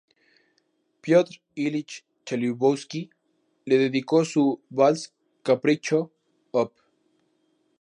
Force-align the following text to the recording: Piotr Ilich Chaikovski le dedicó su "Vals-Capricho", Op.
Piotr 1.03 1.33
Ilich 1.55 2.03
Chaikovski 2.25 3.07
le 3.67 3.77
dedicó 3.77 4.25
su 4.25 4.59
"Vals-Capricho", 4.71 6.11
Op. 6.53 6.73